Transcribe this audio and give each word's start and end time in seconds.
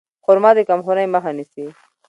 خرما 0.23 0.51
د 0.57 0.59
کمخونۍ 0.69 1.07
مخه 1.13 1.31
نیسي. 1.37 1.65